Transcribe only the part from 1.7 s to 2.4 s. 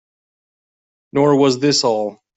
all.